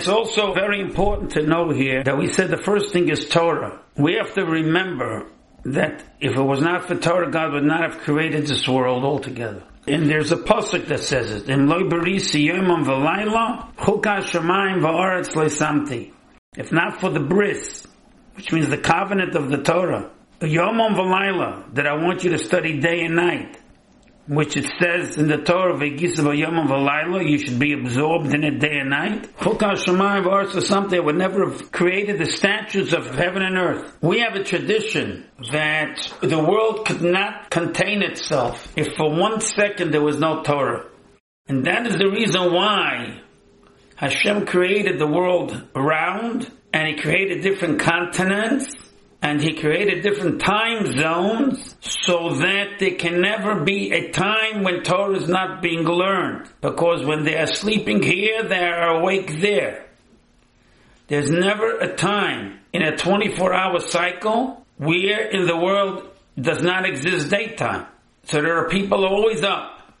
[0.00, 3.82] It's also very important to know here that we said the first thing is Torah.
[3.98, 5.26] We have to remember
[5.66, 9.62] that if it was not for Torah, God would not have created this world altogether.
[9.86, 11.50] And there's a pasuk that says it.
[11.50, 16.14] In loy berisi yomam v'layla, chuka shemayim v'aretz lesamti.
[16.56, 17.86] If not for the bris,
[18.36, 20.10] which means the covenant of the Torah,
[20.40, 23.59] yomam v'layla, that I want you to study day and night,
[24.30, 28.60] which it says in the Torah, Ve'gisa Yom V'layla, you should be absorbed in it
[28.60, 29.24] day and night.
[29.38, 33.58] Chukah Shemayim V'aretz or something that would never have created the statutes of heaven and
[33.58, 33.96] earth.
[34.00, 39.90] We have a tradition that the world could not contain itself if for one second
[39.90, 40.86] there was no Torah.
[41.48, 43.22] And that is the reason why
[43.96, 48.72] Hashem created the world round and He created different continents
[49.22, 54.82] and he created different time zones so that there can never be a time when
[54.82, 56.48] Torah is not being learned.
[56.62, 59.86] Because when they are sleeping here, they are awake there.
[61.08, 66.08] There's never a time in a 24 hour cycle where in the world
[66.40, 67.86] does not exist daytime.
[68.24, 69.92] So there are people always up,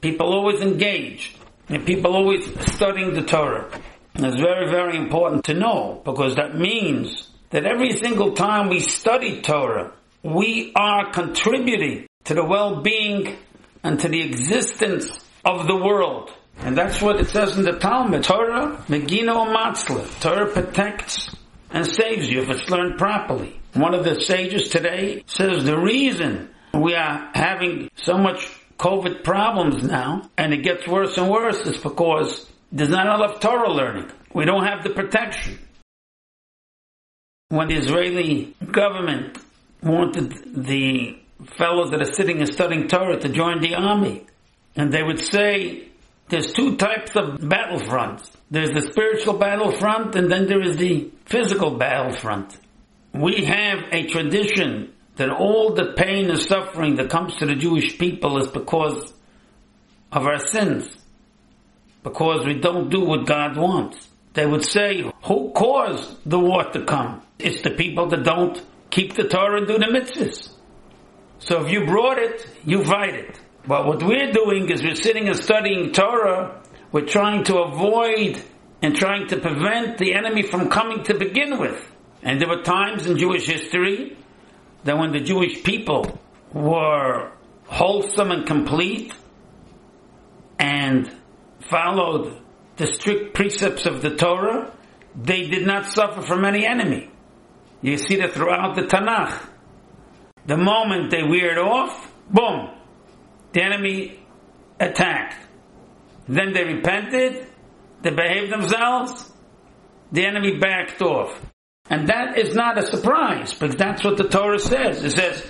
[0.00, 1.38] people always engaged,
[1.68, 3.70] and people always studying the Torah.
[4.14, 8.80] And It's very, very important to know because that means that every single time we
[8.80, 9.92] study Torah,
[10.24, 13.36] we are contributing to the well-being
[13.84, 15.08] and to the existence
[15.44, 16.32] of the world.
[16.58, 18.24] And that's what it says in the Talmud.
[18.24, 20.20] Torah, Megino Matzla.
[20.20, 21.32] Torah protects
[21.70, 23.60] and saves you if it's learned properly.
[23.74, 29.84] One of the sages today says the reason we are having so much COVID problems
[29.84, 34.10] now, and it gets worse and worse, is because there's not enough Torah learning.
[34.32, 35.60] We don't have the protection
[37.48, 39.38] when the Israeli government
[39.82, 41.18] wanted the
[41.58, 44.26] fellows that are sitting and studying Torah to join the army.
[44.76, 45.88] And they would say,
[46.30, 48.30] there's two types of battlefronts.
[48.50, 52.56] There's the spiritual battlefront and then there is the physical battlefront.
[53.12, 57.98] We have a tradition that all the pain and suffering that comes to the Jewish
[57.98, 59.12] people is because
[60.10, 60.88] of our sins.
[62.02, 64.08] Because we don't do what God wants.
[64.34, 67.22] They would say, who caused the war to come?
[67.38, 70.50] It's the people that don't keep the Torah and do the mitzvahs.
[71.38, 73.40] So if you brought it, you fight it.
[73.66, 76.62] But what we're doing is we're sitting and studying Torah.
[76.92, 78.42] We're trying to avoid
[78.82, 81.90] and trying to prevent the enemy from coming to begin with.
[82.22, 84.16] And there were times in Jewish history
[84.84, 86.18] that when the Jewish people
[86.52, 87.32] were
[87.66, 89.14] wholesome and complete
[90.58, 91.10] and
[91.68, 92.40] followed
[92.76, 94.72] the strict precepts of the Torah,
[95.14, 97.10] they did not suffer from any enemy.
[97.82, 99.48] You see that throughout the Tanakh.
[100.46, 102.70] The moment they weared off, boom,
[103.52, 104.20] the enemy
[104.80, 105.36] attacked.
[106.26, 107.46] Then they repented,
[108.02, 109.30] they behaved themselves,
[110.10, 111.40] the enemy backed off.
[111.90, 115.04] And that is not a surprise, because that's what the Torah says.
[115.04, 115.46] It says,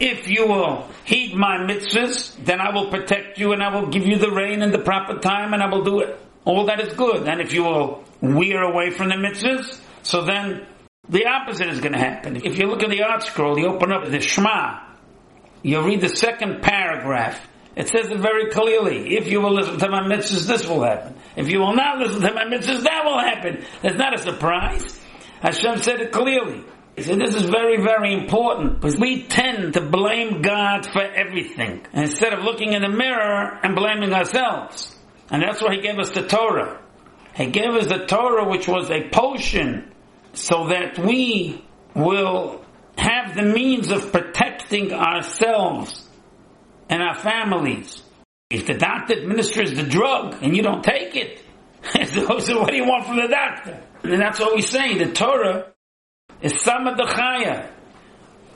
[0.00, 4.06] if you will heed my mitzvahs, then I will protect you and I will give
[4.06, 6.18] you the rain in the proper time and I will do it.
[6.46, 7.26] Oh, All that is good.
[7.28, 10.66] And if you will wear away from the mitzvahs, so then
[11.08, 12.36] the opposite is going to happen.
[12.36, 14.80] If you look at the ArtScroll, you open up the Shema,
[15.62, 17.40] you read the second paragraph.
[17.76, 19.16] It says it very clearly.
[19.16, 21.16] If you will listen to my mitzvahs, this will happen.
[21.36, 23.64] If you will not listen to my mitzvahs, that will happen.
[23.82, 25.00] It's not a surprise.
[25.40, 26.64] Hashem said it clearly.
[26.96, 31.84] He said this is very, very important because we tend to blame God for everything
[31.92, 34.93] instead of looking in the mirror and blaming ourselves.
[35.30, 36.80] And that's why He gave us the Torah.
[37.34, 39.92] He gave us the Torah, which was a potion
[40.32, 41.64] so that we
[41.94, 42.64] will
[42.96, 46.08] have the means of protecting ourselves
[46.88, 48.02] and our families.
[48.50, 51.40] If the doctor administers the drug and you don't take it,
[52.12, 53.82] so, what do you want from the doctor?
[54.04, 54.98] And that's what we're saying.
[54.98, 55.72] The Torah
[56.40, 57.68] is Samad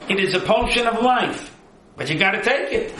[0.08, 1.54] It is a potion of life.
[1.96, 2.94] But you gotta take it.